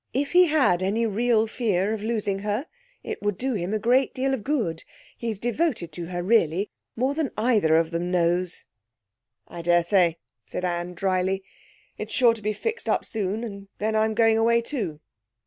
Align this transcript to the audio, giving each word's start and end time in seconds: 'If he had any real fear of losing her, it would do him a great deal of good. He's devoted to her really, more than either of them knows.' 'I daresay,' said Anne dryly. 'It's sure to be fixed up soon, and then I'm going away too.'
'If 0.15 0.31
he 0.31 0.47
had 0.47 0.81
any 0.81 1.05
real 1.05 1.45
fear 1.45 1.93
of 1.93 2.01
losing 2.01 2.39
her, 2.39 2.65
it 3.03 3.21
would 3.21 3.37
do 3.37 3.53
him 3.53 3.71
a 3.71 3.77
great 3.77 4.15
deal 4.15 4.33
of 4.33 4.43
good. 4.43 4.83
He's 5.15 5.37
devoted 5.37 5.91
to 5.91 6.07
her 6.07 6.23
really, 6.23 6.71
more 6.95 7.13
than 7.13 7.29
either 7.37 7.77
of 7.77 7.91
them 7.91 8.09
knows.' 8.09 8.65
'I 9.47 9.61
daresay,' 9.61 10.17
said 10.43 10.65
Anne 10.65 10.95
dryly. 10.95 11.43
'It's 11.99 12.11
sure 12.13 12.33
to 12.33 12.41
be 12.41 12.51
fixed 12.51 12.89
up 12.89 13.05
soon, 13.05 13.43
and 13.43 13.67
then 13.77 13.95
I'm 13.95 14.15
going 14.15 14.39
away 14.39 14.61
too.' 14.61 15.01